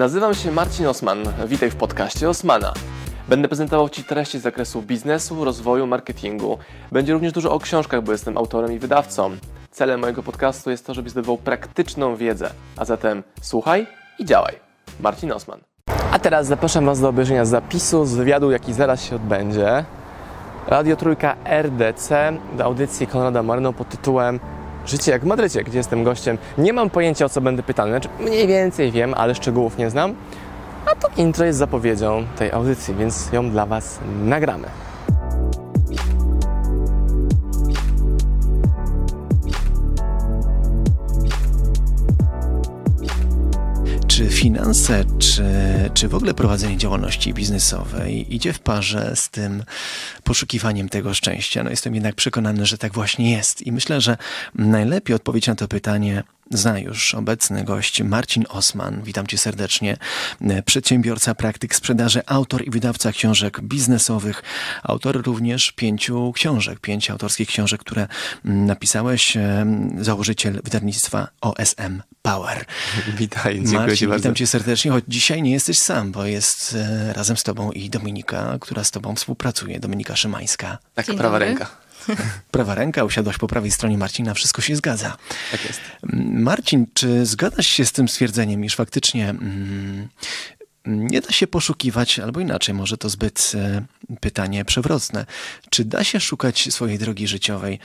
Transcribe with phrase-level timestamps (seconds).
[0.00, 1.18] Nazywam się Marcin Osman.
[1.46, 2.72] Witaj w podcaście Osmana.
[3.28, 6.58] Będę prezentował Ci treści z zakresu biznesu, rozwoju, marketingu.
[6.92, 9.30] Będzie również dużo o książkach, bo jestem autorem i wydawcą.
[9.70, 12.50] Celem mojego podcastu jest to, żebyś zdobywał praktyczną wiedzę.
[12.76, 13.86] A zatem słuchaj
[14.18, 14.54] i działaj.
[15.00, 15.60] Marcin Osman.
[16.12, 19.84] A teraz zapraszam Was do obejrzenia zapisu z wywiadu, jaki zaraz się odbędzie.
[20.66, 24.40] Radio Trójka RDC do audycji Konrada Maryno pod tytułem
[24.86, 26.38] Życie jak w Madrycie, gdzie jestem gościem.
[26.58, 30.14] Nie mam pojęcia o co będę pytany, znaczy mniej więcej wiem, ale szczegółów nie znam.
[30.86, 34.68] A to intro jest zapowiedzią tej audycji, więc ją dla Was nagramy.
[44.06, 44.28] Czy
[44.70, 45.44] finanse, czy,
[45.94, 49.64] czy w ogóle prowadzenie działalności biznesowej idzie w parze z tym
[50.24, 51.64] poszukiwaniem tego szczęścia?
[51.64, 53.66] No jestem jednak przekonany, że tak właśnie jest.
[53.66, 54.16] I myślę, że
[54.54, 59.02] najlepiej odpowiedź na to pytanie zna już obecny gość Marcin Osman.
[59.04, 59.96] Witam cię serdecznie.
[60.64, 64.42] Przedsiębiorca, praktyk sprzedaży, autor i wydawca książek biznesowych.
[64.82, 68.08] Autor również pięciu książek, pięć autorskich książek, które
[68.44, 69.36] napisałeś.
[70.00, 72.64] Założyciel wydawnictwa OSM Power.
[73.16, 74.22] Witaj, dziękuję Marcin, Ci bardzo.
[74.22, 74.59] witam cię serdecznie,
[74.90, 78.90] choć dzisiaj nie jesteś sam, bo jest e, razem z tobą i Dominika, która z
[78.90, 80.78] tobą współpracuje, Dominika Szymańska.
[80.94, 81.46] Tak, Dzień prawa dobry.
[81.46, 81.70] ręka.
[82.50, 85.16] Prawa ręka, usiadłaś po prawej stronie Marcina, wszystko się zgadza.
[85.50, 85.80] Tak jest.
[86.32, 90.08] Marcin, czy zgadzasz się z tym stwierdzeniem, iż faktycznie mm,
[90.86, 93.84] nie da się poszukiwać, albo inaczej, może to zbyt e,
[94.20, 95.26] pytanie przewrotne,
[95.70, 97.78] czy da się szukać swojej drogi życiowej,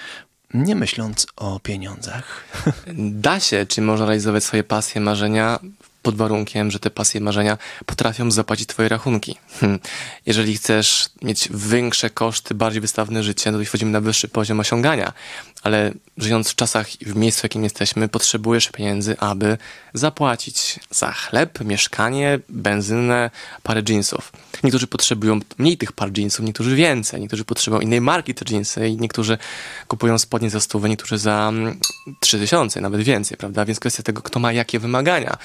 [0.53, 2.43] nie myśląc o pieniądzach?
[2.97, 5.59] Da się, czy można realizować swoje pasje, marzenia
[6.05, 9.37] pod warunkiem, że te pasje, marzenia potrafią zapłacić twoje rachunki.
[9.59, 9.79] Hmm.
[10.25, 15.13] Jeżeli chcesz mieć większe koszty, bardziej wystawne życie, no to wchodzimy na wyższy poziom osiągania.
[15.63, 19.57] Ale żyjąc w czasach i w miejscu, w jakim jesteśmy, potrzebujesz pieniędzy, aby
[19.93, 23.31] zapłacić za chleb, mieszkanie, benzynę,
[23.63, 24.31] parę jeansów.
[24.63, 28.97] Niektórzy potrzebują mniej tych par jeansów, niektórzy więcej, niektórzy potrzebują innej marki te jeansy i
[28.97, 29.37] niektórzy
[29.87, 31.79] kupują spodnie za stówę, niektórzy za mm,
[32.19, 33.65] 3000, nawet więcej, prawda?
[33.65, 35.37] Więc kwestia tego, kto ma jakie wymagania.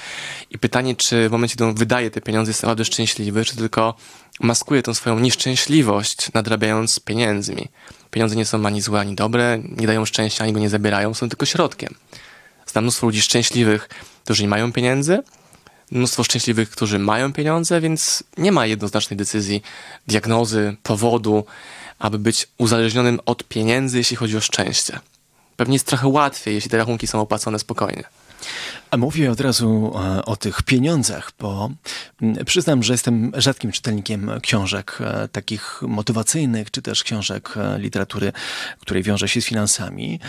[0.51, 3.95] I pytanie, czy w momencie, on wydaje te pieniądze, jest naprawdę szczęśliwy, czy tylko
[4.39, 7.67] maskuje tą swoją nieszczęśliwość, nadrabiając pieniędzmi.
[8.11, 11.29] Pieniądze nie są ani złe, ani dobre, nie dają szczęścia, ani go nie zabierają, są
[11.29, 11.95] tylko środkiem.
[12.65, 13.89] Znam mnóstwo ludzi szczęśliwych,
[14.23, 15.19] którzy nie mają pieniędzy,
[15.91, 19.61] mnóstwo szczęśliwych, którzy mają pieniądze, więc nie ma jednoznacznej decyzji,
[20.07, 21.45] diagnozy, powodu,
[21.99, 24.99] aby być uzależnionym od pieniędzy, jeśli chodzi o szczęście.
[25.57, 28.03] Pewnie jest trochę łatwiej, jeśli te rachunki są opłacone spokojnie.
[28.91, 31.71] A mówię od razu e, o tych pieniądzach, bo
[32.21, 38.31] mm, przyznam, że jestem rzadkim czytelnikiem książek e, takich motywacyjnych, czy też książek e, literatury,
[38.79, 40.19] której wiąże się z finansami.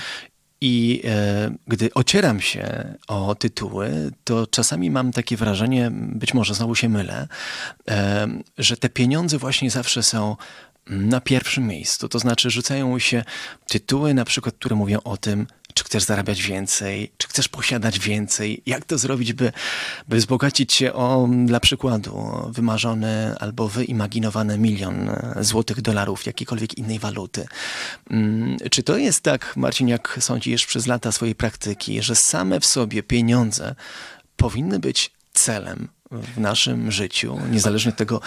[0.65, 6.75] I e, gdy ocieram się o tytuły, to czasami mam takie wrażenie, być może znowu
[6.75, 7.29] się mylę,
[7.91, 10.37] e, że te pieniądze właśnie zawsze są
[10.87, 12.09] na pierwszym miejscu.
[12.09, 13.25] To znaczy rzucają się
[13.69, 18.63] tytuły, na przykład, które mówią o tym, czy chcesz zarabiać więcej, czy chcesz posiadać więcej,
[18.67, 19.53] jak to zrobić, by,
[20.09, 25.11] by wzbogacić się o, dla przykładu, wymarzony albo wyimaginowany milion
[25.41, 27.47] złotych, dolarów, jakiejkolwiek innej waluty.
[28.11, 32.67] Mm, Czy to jest tak, Marcin, jak sądzisz przez lata swojej praktyki, że same w
[32.67, 33.75] sobie pieniądze
[34.37, 38.21] powinny być celem w naszym życiu, niezależnie od tego,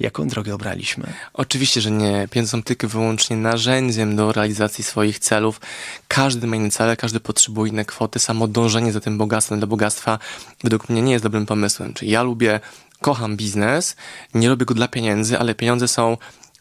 [0.00, 1.12] jaką drogę obraliśmy?
[1.32, 2.28] Oczywiście, że nie.
[2.30, 5.60] Pieniądze są tylko wyłącznie narzędziem do realizacji swoich celów.
[6.08, 8.18] Każdy ma inne cele, każdy potrzebuje inne kwoty.
[8.18, 10.18] Samo dążenie za tym bogactwem do bogactwa
[10.64, 11.94] według mnie nie jest dobrym pomysłem.
[11.94, 12.60] Czyli ja lubię,
[13.00, 13.96] kocham biznes,
[14.34, 16.16] nie robię go dla pieniędzy, ale pieniądze są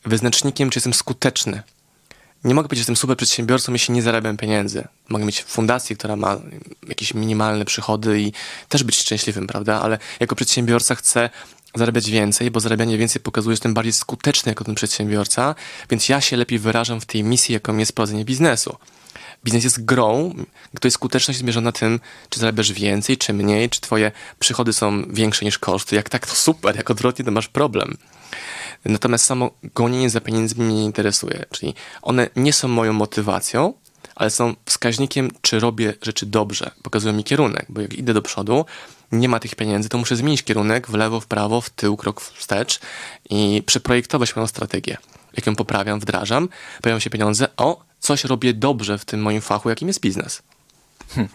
[0.05, 1.63] wyznacznikiem, czy jestem skuteczny.
[2.43, 4.87] Nie mogę powiedzieć, że jestem super przedsiębiorcą, jeśli nie zarabiam pieniędzy.
[5.09, 6.37] Mogę mieć fundację, która ma
[6.87, 8.31] jakieś minimalne przychody i
[8.69, 9.81] też być szczęśliwym, prawda?
[9.81, 11.29] Ale jako przedsiębiorca chcę
[11.75, 15.55] zarabiać więcej, bo zarabianie więcej pokazuje, że jestem bardziej skuteczny jako ten przedsiębiorca,
[15.89, 18.77] więc ja się lepiej wyrażam w tej misji, jaką jest prowadzenie biznesu.
[19.43, 20.35] Biznes jest grą,
[20.75, 25.45] której skuteczność jest mierzona tym, czy zarabiasz więcej, czy mniej, czy twoje przychody są większe
[25.45, 25.95] niż koszty.
[25.95, 27.97] Jak tak, to super, jak odwrotnie, to masz problem.
[28.85, 31.45] Natomiast samo gonienie za pieniędzmi mnie nie interesuje.
[31.51, 33.73] Czyli one nie są moją motywacją,
[34.15, 36.71] ale są wskaźnikiem, czy robię rzeczy dobrze.
[36.83, 38.65] Pokazują mi kierunek, bo jak idę do przodu,
[39.11, 42.21] nie ma tych pieniędzy, to muszę zmienić kierunek w lewo, w prawo, w tył, krok
[42.21, 42.79] wstecz
[43.29, 44.97] i przeprojektować moją strategię.
[45.37, 46.49] Jak ją poprawiam, wdrażam,
[46.81, 50.41] pojawią się pieniądze, o, coś robię dobrze w tym moim fachu, jakim jest biznes.
[51.15, 51.29] Hmm.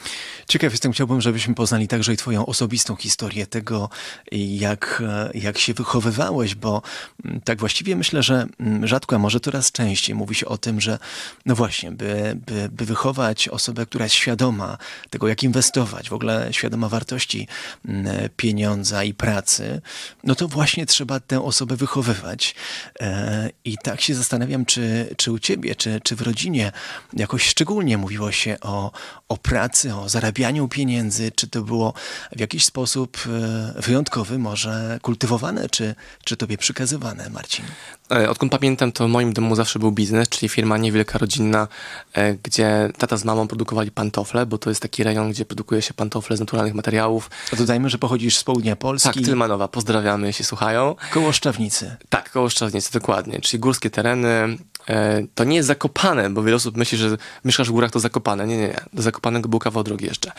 [0.49, 3.89] Ciekaw jestem, chciałbym, żebyśmy poznali także i Twoją osobistą historię tego,
[4.33, 5.03] jak,
[5.35, 6.83] jak się wychowywałeś, bo
[7.25, 10.81] mm, tak właściwie myślę, że mm, rzadko, a może coraz częściej mówi się o tym,
[10.81, 10.99] że
[11.47, 14.79] no właśnie, by, by, by wychować osobę, która jest świadoma
[15.11, 17.49] tego, jak inwestować, w ogóle świadoma wartości
[17.85, 19.81] mm, pieniądza i pracy,
[20.25, 22.55] no to właśnie trzeba tę osobę wychowywać.
[23.01, 26.73] E, I tak się zastanawiam, czy, czy u Ciebie, czy, czy w rodzinie
[27.13, 28.93] jakoś szczególnie mówiło się o,
[29.29, 31.95] o pracy, o zarabianiu pieniędzy, czy to było
[32.37, 37.65] w jakiś sposób e, wyjątkowy, może kultywowane, czy, czy tobie przekazywane, Marcin?
[38.13, 41.69] E, odkąd pamiętam, to w moim domu zawsze był biznes, czyli firma niewielka, rodzinna,
[42.13, 45.95] e, gdzie tata z mamą produkowali pantofle, bo to jest taki rejon, gdzie produkuje się
[45.95, 47.31] pantofle z naturalnych materiałów.
[47.53, 49.09] A dodajmy, że pochodzisz z południa Polski.
[49.09, 50.95] Tak, Tylmanowa, pozdrawiamy, jeśli słuchają.
[51.13, 51.97] Koło Szczawnicy.
[52.09, 54.59] Tak, koło Szczawnicy, dokładnie, czyli górskie tereny.
[54.89, 58.47] E, to nie jest Zakopane, bo wiele osób myśli, że mieszkasz w górach, to Zakopane.
[58.47, 58.81] Nie, nie, nie.
[58.93, 60.33] Do Zakopanego był kawał drogi jeszcze.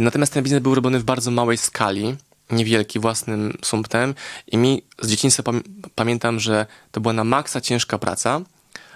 [0.00, 2.16] Natomiast ten biznes był robiony w bardzo małej skali,
[2.52, 4.14] niewielki, własnym sumptem
[4.46, 5.62] i mi z dzieciństwa pam
[5.94, 8.40] pamiętam, że to była na maksa ciężka praca,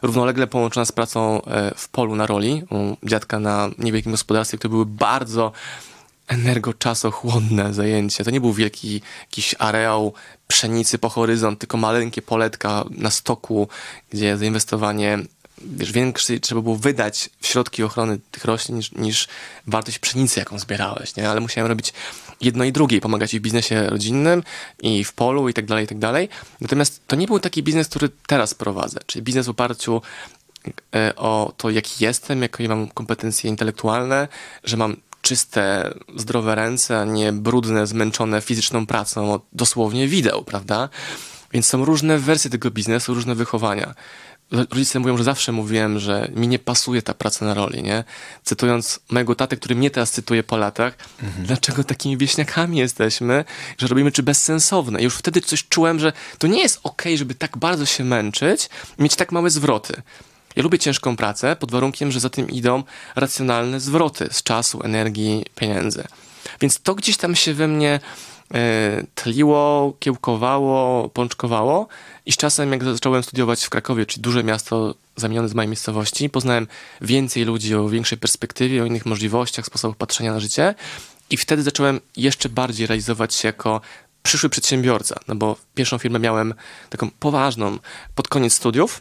[0.02, 4.70] równolegle połączona z pracą e, w polu na roli, u dziadka na niewielkim gospodarstwie, które
[4.70, 5.52] były bardzo
[6.28, 8.24] energoczasochłonne zajęcie.
[8.24, 10.12] To nie był wielki jakiś areał
[10.48, 13.68] pszenicy po horyzont, tylko maleńkie poletka na stoku,
[14.10, 15.18] gdzie zainwestowanie
[15.58, 19.28] wiesz, większy trzeba było wydać w środki ochrony tych roślin niż, niż
[19.66, 21.30] wartość pszenicy, jaką zbierałeś, nie?
[21.30, 21.92] Ale musiałem robić
[22.40, 24.42] jedno i drugie, pomagać i w biznesie rodzinnym,
[24.82, 26.28] i w polu, i tak dalej, i tak dalej.
[26.60, 30.02] Natomiast to nie był taki biznes, który teraz prowadzę, czyli biznes w oparciu
[30.94, 34.28] e, o to, jaki jestem, jakie mam kompetencje intelektualne,
[34.64, 40.88] że mam czyste, zdrowe ręce, a nie brudne, zmęczone fizyczną pracą, dosłownie wideł, prawda?
[41.52, 43.94] Więc są różne wersje tego biznesu, różne wychowania
[44.50, 48.04] rodzice mówią, że zawsze mówiłem, że mi nie pasuje ta praca na roli, nie?
[48.44, 51.46] Cytując mojego tatę, który mnie teraz cytuje po latach, mhm.
[51.46, 53.44] dlaczego takimi wieśniakami jesteśmy,
[53.78, 55.00] że robimy czy bezsensowne.
[55.00, 58.04] I już wtedy coś czułem, że to nie jest okej, okay, żeby tak bardzo się
[58.04, 58.68] męczyć
[58.98, 60.02] i mieć tak małe zwroty.
[60.56, 62.82] Ja lubię ciężką pracę pod warunkiem, że za tym idą
[63.16, 66.04] racjonalne zwroty z czasu, energii, pieniędzy.
[66.60, 68.00] Więc to gdzieś tam się we mnie
[69.14, 71.88] tliło, kiełkowało, pączkowało
[72.26, 76.30] i z czasem jak zacząłem studiować w Krakowie, czyli duże miasto zamienione z mojej miejscowości,
[76.30, 76.66] poznałem
[77.00, 80.74] więcej ludzi o większej perspektywie, o innych możliwościach, sposobach patrzenia na życie
[81.30, 83.80] i wtedy zacząłem jeszcze bardziej realizować się jako
[84.22, 86.54] przyszły przedsiębiorca, no bo pierwszą firmę miałem
[86.90, 87.78] taką poważną
[88.14, 89.00] pod koniec studiów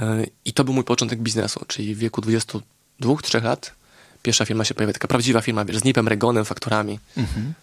[0.00, 3.74] e, i to był mój początek biznesu, czyli w wieku 22-3 lat
[4.22, 6.98] pierwsza firma się pojawia, taka prawdziwa firma, wiesz, z NIP-em, Regonem, fakturami.
[7.16, 7.54] Mhm.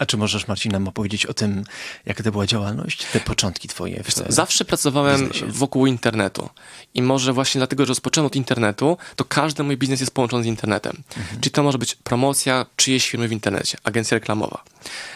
[0.00, 1.64] A czy możesz, Marcin, nam opowiedzieć o tym,
[2.06, 4.02] jaka to była działalność, te początki twoje?
[4.04, 5.46] W Zawsze pracowałem biznesie.
[5.46, 6.48] wokół internetu.
[6.94, 10.46] I może właśnie dlatego, że rozpocząłem od internetu, to każdy mój biznes jest połączony z
[10.46, 11.02] internetem.
[11.16, 11.40] Mhm.
[11.40, 14.64] Czyli to może być promocja czyjejś firmy w internecie, agencja reklamowa.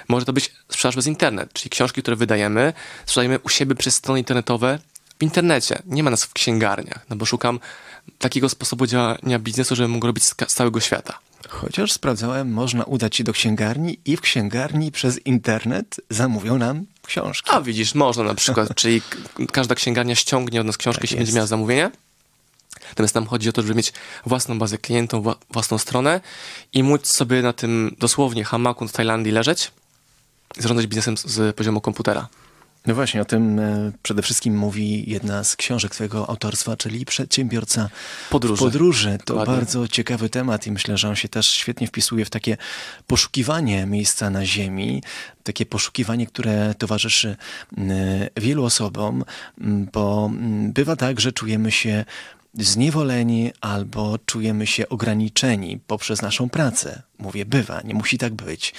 [0.09, 2.73] Może to być sprzedaż bez internet, czyli książki, które wydajemy,
[3.07, 4.79] sprzedajemy u siebie przez strony internetowe
[5.19, 5.83] w internecie.
[5.87, 7.61] Nie ma nas w księgarniach, no bo szukam
[8.19, 11.19] takiego sposobu działania biznesu, żebym mógł robić z całego świata.
[11.49, 17.51] Chociaż sprawdzałem, można udać się do księgarni i w księgarni przez internet zamówią nam książki.
[17.53, 19.03] A widzisz, można na przykład, czyli
[19.53, 21.91] każda księgarnia ściągnie od nas książkę, tak jeśli będzie miała zamówienie.
[22.89, 23.93] Natomiast nam chodzi o to, żeby mieć
[24.27, 26.21] własną bazę klientów, własną stronę
[26.73, 29.71] i móc sobie na tym dosłownie hamaku w Tajlandii leżeć
[30.59, 32.29] i zarządzać biznesem z poziomu komputera.
[32.87, 37.91] No właśnie, o tym e, przede wszystkim mówi jedna z książek twojego autorstwa, czyli Przedsiębiorca
[38.31, 38.65] podróży.
[38.65, 39.19] podróży.
[39.25, 39.55] To Ładnie.
[39.55, 42.57] bardzo ciekawy temat i myślę, że on się też świetnie wpisuje w takie
[43.07, 45.03] poszukiwanie miejsca na ziemi,
[45.43, 47.37] takie poszukiwanie, które towarzyszy
[48.37, 49.25] wielu osobom,
[49.93, 50.31] bo
[50.69, 52.05] bywa tak, że czujemy się
[52.59, 57.03] zniewoleni albo czujemy się ograniczeni poprzez naszą pracę.
[57.19, 58.75] Mówię, bywa, nie musi tak być.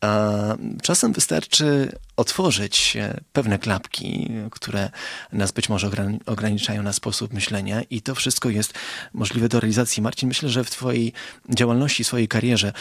[0.00, 2.96] A czasem wystarczy otworzyć
[3.32, 4.90] pewne klapki, które
[5.32, 5.90] nas być może
[6.26, 8.74] ograniczają na sposób myślenia, i to wszystko jest
[9.12, 10.02] możliwe do realizacji.
[10.02, 11.12] Marcin, myślę, że w Twojej
[11.48, 12.72] działalności, swojej karierze,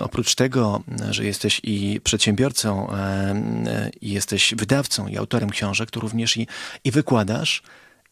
[0.00, 2.88] oprócz tego, że jesteś i przedsiębiorcą,
[4.00, 6.46] i jesteś wydawcą, i autorem książek, to również i,
[6.84, 7.62] i wykładasz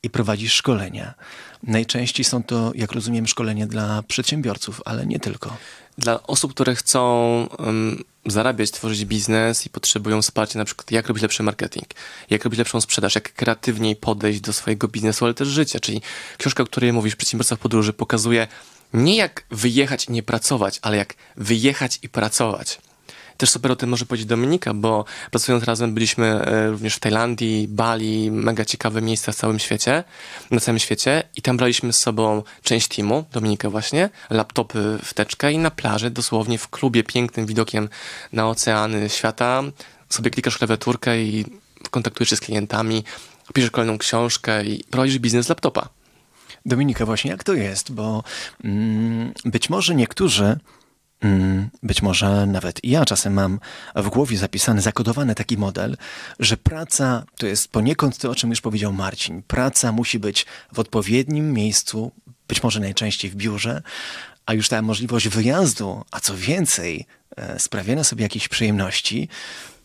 [0.03, 1.15] i prowadzisz szkolenia.
[1.63, 5.57] Najczęściej są to, jak rozumiem, szkolenia dla przedsiębiorców, ale nie tylko.
[5.99, 7.01] Dla osób, które chcą
[7.59, 11.87] um, zarabiać, tworzyć biznes i potrzebują wsparcia, na przykład jak robić lepszy marketing,
[12.31, 15.81] jak robić lepszą sprzedaż, jak kreatywniej podejść do swojego biznesu, ale też życia.
[15.81, 16.03] Czyli
[16.39, 18.49] książka, o której mówisz, Przedsiębiorca w podróży, pokazuje
[18.93, 22.79] nie jak wyjechać i nie pracować, ale jak wyjechać i pracować.
[23.37, 27.69] Też super o tym może powiedzieć Dominika, bo pracując razem byliśmy e, również w Tajlandii,
[27.69, 30.05] Bali, mega ciekawe miejsca w całym świecie,
[30.51, 35.53] na całym świecie i tam braliśmy z sobą część teamu, Dominikę właśnie, laptopy w teczkę
[35.53, 37.89] i na plaży, dosłownie w klubie pięknym widokiem
[38.33, 39.63] na oceany świata,
[40.09, 41.45] sobie klikasz klawiaturkę i
[41.91, 43.05] kontaktujesz się z klientami,
[43.55, 45.89] piszesz kolejną książkę i prowadzisz biznes laptopa.
[46.67, 47.93] Dominika, właśnie jak to jest?
[47.93, 48.25] Bo
[48.65, 50.59] mm, być może niektórzy
[51.83, 53.61] być może nawet ja czasem mam
[53.97, 55.97] w głowie zapisany, zakodowany taki model,
[56.39, 59.43] że praca to jest poniekąd to, o czym już powiedział Marcin.
[59.43, 62.13] Praca musi być w odpowiednim miejscu,
[62.49, 63.83] być może najczęściej w biurze,
[64.47, 69.29] a już ta możliwość wyjazdu, a co więcej, e, sprawiania sobie jakichś przyjemności,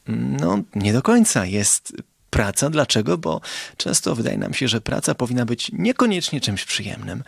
[0.07, 1.93] mm, no nie do końca jest
[2.29, 2.69] praca.
[2.69, 3.17] Dlaczego?
[3.17, 3.41] Bo
[3.77, 7.23] często wydaje nam się, że praca powinna być niekoniecznie czymś przyjemnym.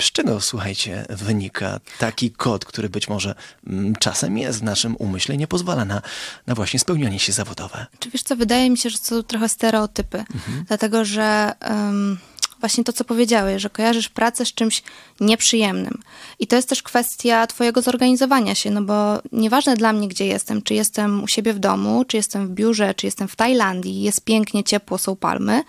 [0.00, 3.34] Z czego, słuchajcie, wynika taki kod, który być może
[3.66, 6.02] mm, czasem jest w naszym umyśle i nie pozwala na,
[6.46, 7.86] na właśnie spełnianie się zawodowe?
[7.98, 10.18] Czy wiesz co, wydaje mi się, że to są trochę stereotypy.
[10.18, 10.64] Mhm.
[10.68, 11.52] Dlatego, że...
[11.70, 12.18] Um
[12.60, 14.82] właśnie to, co powiedziałeś, że kojarzysz pracę z czymś
[15.20, 16.02] nieprzyjemnym.
[16.38, 20.62] I to jest też kwestia Twojego zorganizowania się, no bo nieważne dla mnie, gdzie jestem,
[20.62, 24.24] czy jestem u siebie w domu, czy jestem w biurze, czy jestem w Tajlandii, jest
[24.24, 25.62] pięknie, ciepło, są palmy,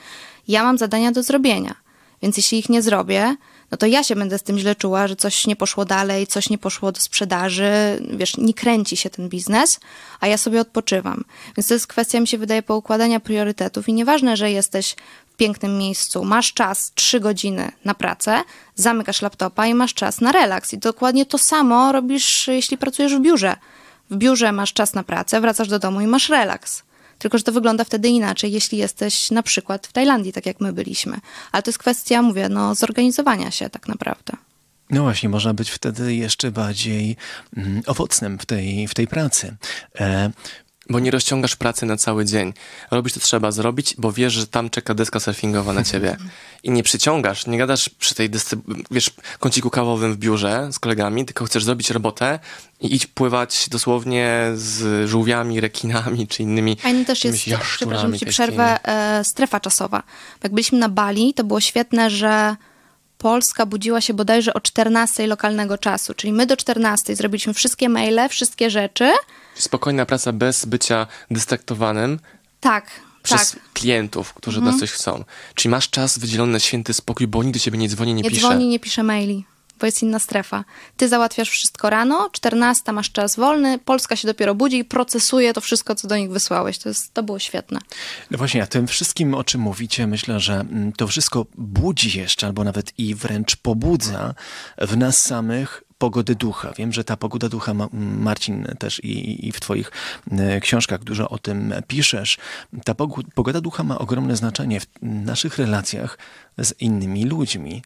[0.48, 1.75] ja mam zadania do zrobienia.
[2.22, 3.36] Więc jeśli ich nie zrobię,
[3.72, 6.50] no to ja się będę z tym źle czuła, że coś nie poszło dalej, coś
[6.50, 7.72] nie poszło do sprzedaży,
[8.13, 9.79] wiesz, nie kręci się ten biznes,
[10.20, 11.24] a ja sobie odpoczywam.
[11.58, 14.96] Więc to jest kwestia, mi się wydaje, poukładania priorytetów i nieważne, że jesteś
[15.38, 18.44] pięknym miejscu, masz czas 3 godziny na pracę,
[18.75, 20.74] zamykasz laptopa i masz czas na relaks.
[20.74, 23.56] I dokładnie to samo robisz, jeśli pracujesz w biurze.
[24.10, 26.84] W biurze masz czas na pracę, wracasz do domu i masz relaks.
[27.20, 30.74] Tylko, że to wygląda wtedy inaczej, jeśli jesteś na przykład w Tajlandii, tak jak my
[30.74, 31.17] byliśmy.
[31.51, 34.34] Ale to jest kwestia, mówię, no, zorganizowania się tak naprawdę.
[34.89, 37.15] No właśnie, można być wtedy jeszcze bardziej
[37.58, 39.56] mm, owocnym w tej, w tej pracy.
[40.00, 40.32] E,
[40.89, 42.53] bo nie rozciągasz pracy na cały dzień.
[42.91, 46.17] Robisz to trzeba zrobić, bo wiesz, że tam czeka deska surfingowa na ciebie.
[46.63, 48.58] I nie przyciągasz, nie gadasz przy tej desce,
[48.91, 52.39] wiesz, kąciku kawowym w biurze z kolegami, tylko chcesz zrobić robotę
[52.82, 58.79] i idź pływać dosłownie z żółwiami, rekinami czy innymi Fajny też jest, przepraszam, ci przerwę,
[58.84, 60.03] e, strefa czasowa.
[60.44, 62.56] Jak byliśmy na Bali, to było świetne, że
[63.17, 68.29] Polska budziła się bodajże o 14 lokalnego czasu, czyli my do 14 zrobiliśmy wszystkie maile,
[68.29, 69.13] wszystkie rzeczy,
[69.57, 72.19] Spokojna praca bez bycia dystraktowanym.
[72.59, 72.91] Tak.
[73.23, 73.61] Przez tak.
[73.73, 74.75] klientów, którzy mhm.
[74.75, 75.23] od nas coś chcą.
[75.55, 78.29] Czyli masz czas wydzielony na święty spokój, bo nikt do ciebie nie dzwoni, nie, nie
[78.29, 78.41] pisze.
[78.41, 79.45] Nie dzwoni, nie pisze maili
[79.79, 80.63] bo jest inna strefa.
[80.97, 85.61] Ty załatwiasz wszystko rano, 14 masz czas wolny, Polska się dopiero budzi i procesuje to
[85.61, 86.77] wszystko, co do nich wysłałeś.
[86.77, 87.79] To, jest, to było świetne.
[88.31, 92.47] No właśnie, a tym wszystkim, o czym mówicie, myślę, że mm, to wszystko budzi jeszcze,
[92.47, 94.33] albo nawet i wręcz pobudza
[94.77, 96.74] w nas samych pogody ducha.
[96.77, 97.74] Wiem, że ta pogoda ducha,
[98.20, 99.92] Marcin, też i, i w Twoich
[100.32, 102.38] e, książkach dużo o tym piszesz.
[102.86, 102.96] Ta
[103.36, 106.18] pogoda ducha ma ogromne znaczenie w naszych relacjach
[106.58, 107.82] z innymi ludźmi.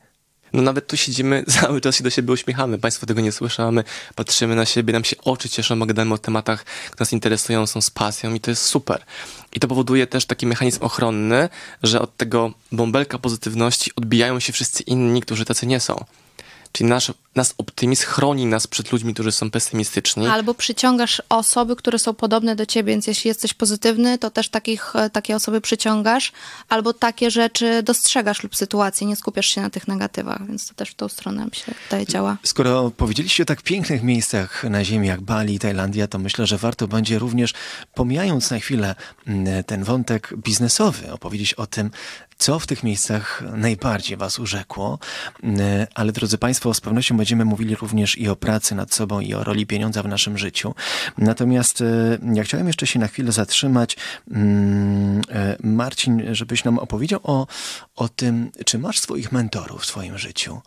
[0.53, 2.77] No nawet tu siedzimy, cały czas się do siebie uśmiechamy.
[2.77, 3.83] Państwo tego nie słyszą, my
[4.15, 7.81] patrzymy na siebie, nam się oczy cieszą, bo gadamy o tematach, które nas interesują, są
[7.81, 9.05] z pasją i to jest super.
[9.53, 11.49] I to powoduje też taki mechanizm ochronny,
[11.83, 16.05] że od tego bąbelka pozytywności odbijają się wszyscy inni, którzy tacy nie są.
[16.71, 20.27] Czyli nasz, nas optymizm chroni nas przed ludźmi, którzy są pesymistyczni.
[20.27, 24.95] Albo przyciągasz osoby, które są podobne do ciebie, więc jeśli jesteś pozytywny, to też takich,
[24.95, 26.31] e, takie osoby przyciągasz,
[26.69, 30.89] albo takie rzeczy dostrzegasz lub sytuacje, nie skupiasz się na tych negatywach, więc to też
[30.89, 32.37] w tą stronę mi się wydaje działa.
[32.43, 36.87] Skoro powiedzieliście o tak pięknych miejscach na ziemi jak Bali, Tajlandia, to myślę, że warto
[36.87, 37.53] będzie również,
[37.93, 38.95] pomijając na chwilę
[39.27, 41.91] mm, ten wątek biznesowy, opowiedzieć o tym,
[42.41, 44.99] co w tych miejscach najbardziej Was urzekło.
[45.43, 49.33] Mm, ale drodzy Państwo, z pewnością będziemy mówili również i o pracy nad sobą, i
[49.33, 50.75] o roli pieniądza w naszym życiu.
[51.17, 51.85] Natomiast e,
[52.33, 53.97] ja chciałem jeszcze się na chwilę zatrzymać,
[54.31, 57.47] mm, e, Marcin, żebyś nam opowiedział o,
[57.95, 60.61] o tym, czy masz swoich mentorów w swoim życiu.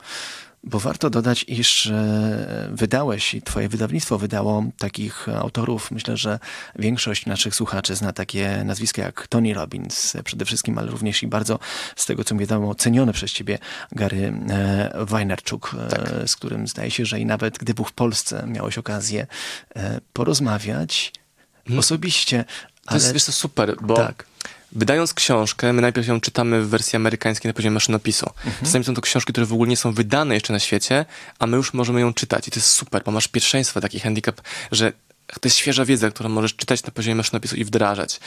[0.67, 5.91] Bo warto dodać, iż e, wydałeś i twoje wydawnictwo wydało takich autorów.
[5.91, 6.39] Myślę, że
[6.77, 11.59] większość naszych słuchaczy zna takie nazwiska jak Tony Robbins przede wszystkim, ale również i bardzo
[11.97, 13.59] z tego, co mi wiadomo, ceniony przez ciebie
[13.93, 16.11] Gary e, Wajnerczuk, e, tak.
[16.27, 19.27] z którym zdaje się, że i nawet gdy był w Polsce miałeś okazję
[20.13, 21.13] porozmawiać
[21.65, 21.79] hmm.
[21.79, 22.45] osobiście.
[22.45, 23.01] To ale...
[23.01, 24.27] jest wiesz, to super, bo tak
[24.75, 28.27] Wydając książkę, my najpierw ją czytamy w wersji amerykańskiej na poziomie maszynopisu.
[28.37, 28.65] Mhm.
[28.65, 31.05] Czasami są to książki, które w ogóle nie są wydane jeszcze na świecie,
[31.39, 32.49] a my już możemy ją czytać.
[32.49, 34.41] I to jest super, bo masz pierwszeństwo, taki handicap,
[34.73, 34.93] że
[35.27, 38.21] to jest świeża wiedza, którą możesz czytać na poziomie maszynopisu i wdrażać.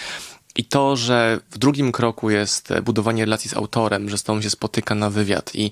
[0.56, 4.50] I to, że w drugim kroku jest budowanie relacji z autorem, że z tobą się
[4.50, 5.72] spotyka na wywiad i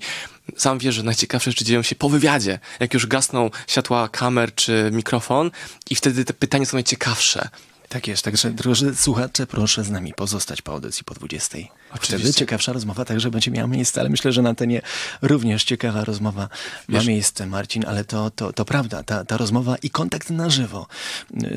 [0.56, 4.90] sam wiesz, że najciekawsze rzeczy dzieją się po wywiadzie, jak już gasną światła kamer czy
[4.92, 5.50] mikrofon
[5.90, 7.48] i wtedy te pytania są najciekawsze.
[7.88, 11.58] Tak jest, także drodzy słuchacze, proszę z nami pozostać po audycji po 20.
[11.90, 12.18] Oczywiście.
[12.18, 14.82] Wtedy ciekawsza rozmowa także będzie miała miejsce, ale myślę, że na antenie
[15.22, 16.48] również ciekawa rozmowa
[16.88, 20.50] Wiesz, ma miejsce, Marcin, ale to, to, to prawda, ta, ta rozmowa i kontakt na
[20.50, 20.86] żywo.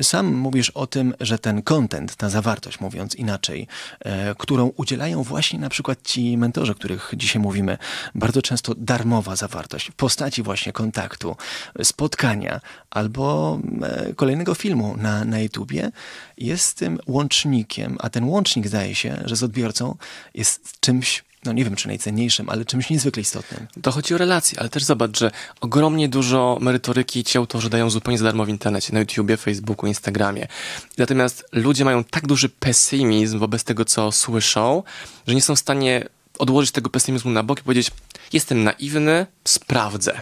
[0.02, 3.66] Sam mówisz o tym, że ten content, ta zawartość, mówiąc inaczej,
[4.00, 7.78] e, którą udzielają właśnie na przykład ci mentorzy, o których dzisiaj mówimy,
[8.14, 11.36] bardzo często darmowa zawartość w postaci właśnie kontaktu,
[11.82, 12.60] spotkania
[12.90, 15.90] albo e, kolejnego filmu na, na YouTubie,
[16.38, 19.96] jest tym łącznikiem, a ten łącznik zdaje się, że z odbiorcą
[20.34, 23.66] jest czymś no nie wiem czy najcenniejszym, ale czymś niezwykle istotnym.
[23.82, 28.18] To chodzi o relacje, ale też zobacz, że ogromnie dużo merytoryki ci autorzy dają zupełnie
[28.18, 30.46] za darmo w internecie, na YouTubie, Facebooku, Instagramie.
[30.98, 34.82] Natomiast ludzie mają tak duży pesymizm wobec tego, co słyszą,
[35.26, 36.08] że nie są w stanie
[36.38, 37.90] odłożyć tego pesymizmu na bok i powiedzieć,
[38.32, 40.20] jestem naiwny, sprawdzę,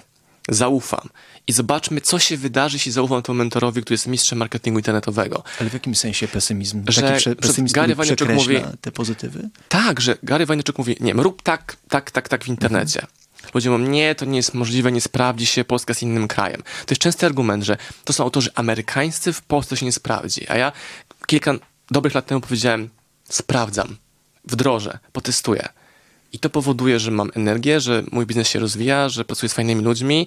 [0.48, 1.08] zaufam
[1.46, 5.42] i zobaczmy, co się wydarzy, jeśli zaufam temu mentorowi, który jest mistrzem marketingu internetowego.
[5.60, 6.84] Ale w jakim sensie pesymizm?
[6.88, 9.48] Że Taki prze, pesymizm, Gary Vaynerchuk mówi te pozytywy?
[9.68, 13.00] Tak, że Gary Vaynerchuk mówi, nie, rób tak, tak, tak, tak w internecie.
[13.00, 13.18] Mhm.
[13.54, 16.62] Ludzie mówią, nie, to nie jest możliwe, nie sprawdzi się, Polska jest innym krajem.
[16.62, 20.48] To jest częsty argument, że to są autorzy amerykańscy, w Polsce się nie sprawdzi.
[20.48, 20.72] A ja
[21.26, 21.54] kilka
[21.90, 22.90] dobrych lat temu powiedziałem,
[23.24, 23.96] sprawdzam,
[24.44, 25.68] wdrożę, potestuję.
[26.32, 29.82] I to powoduje, że mam energię, że mój biznes się rozwija, że pracuję z fajnymi
[29.82, 30.26] ludźmi,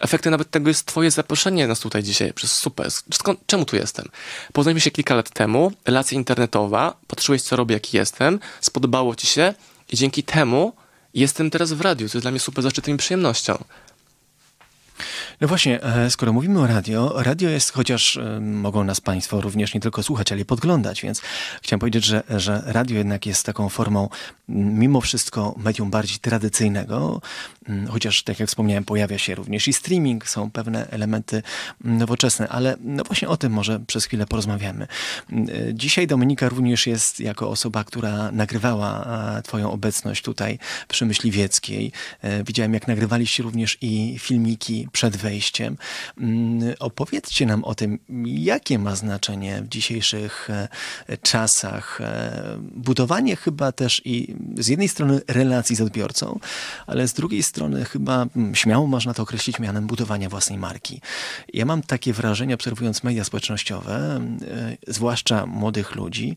[0.00, 2.90] Efektem nawet tego jest twoje zaproszenie nas tutaj dzisiaj przez super.
[3.12, 4.08] Skąd, czemu tu jestem?
[4.52, 9.54] Poznaliśmy się kilka lat temu, relacja internetowa, patrzyłeś co robię, jaki jestem, spodobało ci się
[9.92, 10.72] i dzięki temu
[11.14, 13.64] jestem teraz w radiu, co jest dla mnie super zaszczytem i przyjemnością.
[15.40, 19.74] No właśnie, e, skoro mówimy o radio, radio jest, chociaż e, mogą nas Państwo również
[19.74, 21.22] nie tylko słuchać, ale i podglądać, więc
[21.62, 24.08] chciałem powiedzieć, że, że radio jednak jest taką formą
[24.48, 27.20] mimo wszystko medium bardziej tradycyjnego,
[27.88, 31.42] chociaż tak jak wspomniałem, pojawia się również i streaming, są pewne elementy
[31.84, 34.86] nowoczesne, ale no właśnie o tym może przez chwilę porozmawiamy.
[35.72, 39.06] Dzisiaj Dominika również jest jako osoba, która nagrywała
[39.44, 41.92] Twoją obecność tutaj przy Myśliwieckiej.
[42.22, 45.76] E, widziałem, jak nagrywaliście również i filmiki przed wejściem.
[46.18, 50.68] Mm, opowiedzcie nam o tym, jakie ma znaczenie w dzisiejszych e,
[51.22, 56.38] czasach e, budowanie chyba też i z jednej strony relacji z odbiorcą,
[56.86, 57.53] ale z drugiej strony
[57.90, 61.00] chyba mm, śmiało można to określić mianem budowania własnej marki.
[61.54, 64.20] Ja mam takie wrażenie, obserwując media społecznościowe,
[64.86, 66.36] e, zwłaszcza młodych ludzi,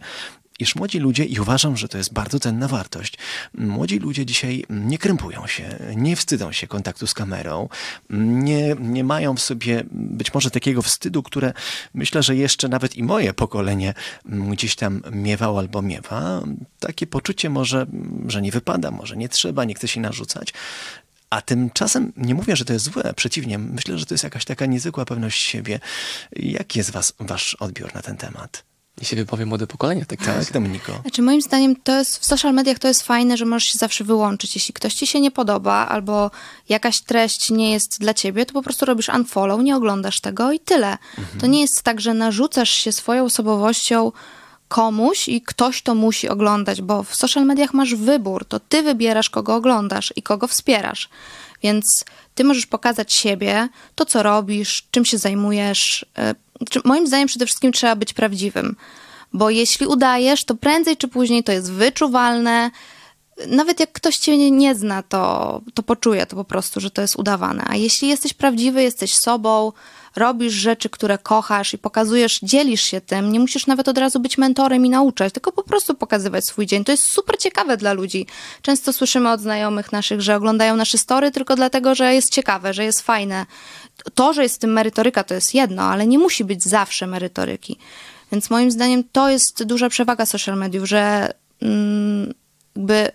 [0.60, 3.18] iż młodzi ludzie, i uważam, że to jest bardzo cenna wartość,
[3.58, 7.70] młodzi ludzie dzisiaj nie krępują się, nie wstydzą się kontaktu z kamerą,
[8.10, 11.54] nie, nie mają w sobie być może takiego wstydu, które
[11.94, 13.94] myślę, że jeszcze nawet i moje pokolenie
[14.26, 16.42] gdzieś tam miewało albo miewa.
[16.80, 17.86] Takie poczucie może,
[18.28, 20.54] że nie wypada, może nie trzeba, nie chce się narzucać.
[21.30, 24.66] A tymczasem nie mówię, że to jest złe, przeciwnie, myślę, że to jest jakaś taka
[24.66, 25.80] niezwykła pewność siebie.
[26.36, 28.64] Jaki jest was, wasz odbiór na ten temat?
[29.02, 31.00] I się wypowie młode pokolenie tak, tak Dominiko.
[31.02, 34.04] Znaczy moim zdaniem to jest, w social mediach to jest fajne, że możesz się zawsze
[34.04, 34.56] wyłączyć.
[34.56, 36.32] Jeśli ktoś ci się nie podoba albo
[36.70, 40.60] jakaś treść nie jest dla ciebie, to po prostu robisz unfollow, nie oglądasz tego i
[40.60, 40.98] tyle.
[41.18, 41.40] Mhm.
[41.40, 44.12] To nie jest tak, że narzucasz się swoją osobowością
[44.68, 48.46] komuś i ktoś to musi oglądać, bo w social mediach masz wybór.
[48.46, 51.10] To ty wybierasz, kogo oglądasz i kogo wspierasz.
[51.64, 56.36] Więc ty możesz pokazać siebie, to co robisz, czym się zajmujesz, e,
[56.86, 58.76] moim zdaniem przede wszystkim trzeba być prawdziwym,
[59.34, 62.72] bo jeśli udajesz, to prędzej czy później to jest wyczuwalne.
[63.48, 67.16] Nawet jak ktoś cię nie zna, to, to poczuje to po prostu, że to jest
[67.16, 67.64] udawane.
[67.68, 69.72] A jeśli jesteś prawdziwy, jesteś sobą,
[70.18, 74.38] robisz rzeczy, które kochasz i pokazujesz, dzielisz się tym, nie musisz nawet od razu być
[74.38, 76.84] mentorem i nauczać, tylko po prostu pokazywać swój dzień.
[76.84, 78.28] To jest super ciekawe dla ludzi.
[78.62, 82.84] Często słyszymy od znajomych naszych, że oglądają nasze story tylko dlatego, że jest ciekawe, że
[82.84, 83.46] jest fajne.
[84.14, 87.78] To, że jest w tym merytoryka, to jest jedno, ale nie musi być zawsze merytoryki.
[88.32, 92.34] Więc moim zdaniem to jest duża przewaga social mediów, że mm,
[92.76, 93.12] jakby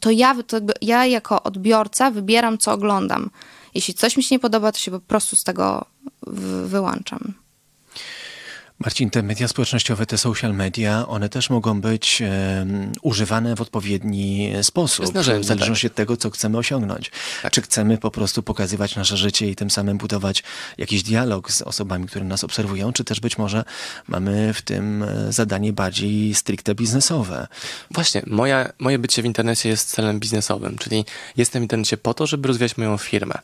[0.00, 3.30] to ja, to ja jako odbiorca wybieram, co oglądam.
[3.74, 5.84] Jeśli coś mi się nie podoba, to się po prostu z tego
[6.66, 7.43] wyłączam.
[8.78, 12.66] Marcin, te media społecznościowe, te social media, one też mogą być e,
[13.02, 15.06] używane w odpowiedni sposób.
[15.06, 15.92] w zależności tak.
[15.92, 17.10] od tego, co chcemy osiągnąć.
[17.42, 17.52] Tak.
[17.52, 20.42] Czy chcemy po prostu pokazywać nasze życie i tym samym budować
[20.78, 23.64] jakiś dialog z osobami, które nas obserwują, czy też być może
[24.08, 27.46] mamy w tym e, zadanie bardziej stricte biznesowe.
[27.90, 31.04] Właśnie, moja, moje bycie w internecie jest celem biznesowym, czyli
[31.36, 33.34] jestem w internecie po to, żeby rozwijać moją firmę.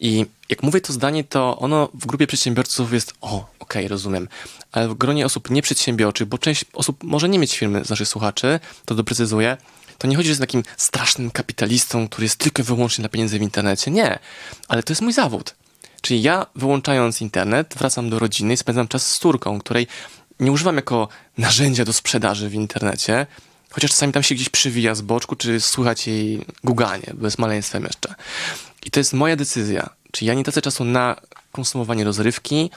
[0.00, 4.28] I jak mówię to zdanie, to ono w grupie przedsiębiorców jest, o, okej, rozumiem.
[4.72, 8.60] Ale w gronie osób nieprzedsiębiorczych, bo część osób może nie mieć firmy z naszych słuchaczy,
[8.84, 9.56] to doprecyzuję,
[9.98, 13.38] to nie chodzi, że jest takim strasznym kapitalistą, który jest tylko i wyłącznie dla pieniędzy
[13.38, 13.90] w internecie.
[13.90, 14.18] Nie,
[14.68, 15.54] ale to jest mój zawód.
[16.00, 19.86] Czyli ja wyłączając internet, wracam do rodziny i spędzam czas z córką, której
[20.40, 23.26] nie używam jako narzędzia do sprzedaży w internecie,
[23.70, 28.14] chociaż czasami tam się gdzieś przywija z boczku, czy słychać jej guganie, bez maleństwem jeszcze.
[28.84, 29.90] I to jest moja decyzja.
[30.12, 31.16] Czy ja nie tracę czasu na
[31.52, 32.70] konsumowanie rozrywki,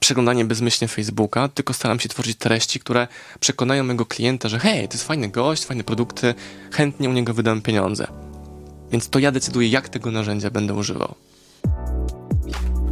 [0.00, 3.08] przeglądanie bezmyślnie Facebooka, tylko staram się tworzyć treści, które
[3.40, 6.34] przekonają mojego klienta, że hej, to jest fajny gość, fajne produkty,
[6.72, 8.06] chętnie u niego wydam pieniądze.
[8.92, 11.14] Więc to ja decyduję, jak tego narzędzia będę używał.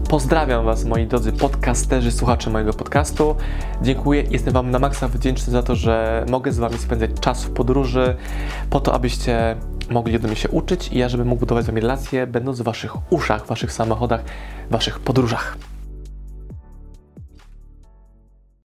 [0.09, 3.37] Pozdrawiam Was, moi drodzy podcasterzy, słuchacze mojego podcastu.
[3.83, 7.51] Dziękuję, jestem Wam na maksa wdzięczny za to, że mogę z Wami spędzać czas w
[7.51, 8.16] podróży,
[8.71, 9.57] po to, abyście
[9.90, 12.64] mogli ode mnie się uczyć i ja, żebym mógł budować z Wami relacje, będąc w
[12.64, 14.25] Waszych uszach, Waszych samochodach,
[14.71, 15.57] Waszych podróżach.